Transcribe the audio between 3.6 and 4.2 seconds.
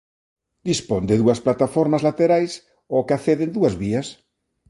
vías.